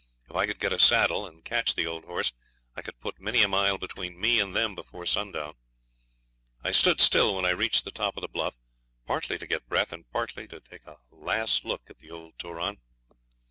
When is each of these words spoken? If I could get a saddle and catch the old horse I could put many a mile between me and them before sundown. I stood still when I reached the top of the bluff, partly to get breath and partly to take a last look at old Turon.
If 0.27 0.35
I 0.35 0.47
could 0.47 0.59
get 0.59 0.73
a 0.73 0.79
saddle 0.79 1.27
and 1.27 1.45
catch 1.45 1.75
the 1.75 1.85
old 1.85 2.05
horse 2.05 2.33
I 2.75 2.81
could 2.81 2.99
put 2.99 3.19
many 3.19 3.43
a 3.43 3.47
mile 3.47 3.77
between 3.77 4.19
me 4.19 4.39
and 4.39 4.55
them 4.55 4.73
before 4.73 5.05
sundown. 5.05 5.53
I 6.63 6.71
stood 6.71 6.99
still 6.99 7.35
when 7.35 7.45
I 7.45 7.51
reached 7.51 7.85
the 7.85 7.91
top 7.91 8.17
of 8.17 8.21
the 8.21 8.27
bluff, 8.27 8.57
partly 9.05 9.37
to 9.37 9.45
get 9.45 9.69
breath 9.69 9.93
and 9.93 10.09
partly 10.09 10.47
to 10.47 10.59
take 10.59 10.87
a 10.87 10.97
last 11.11 11.65
look 11.65 11.87
at 11.87 11.97
old 12.09 12.39
Turon. 12.39 12.79